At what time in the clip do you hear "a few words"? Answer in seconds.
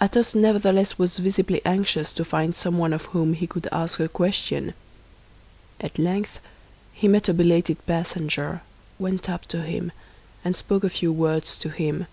10.84-11.58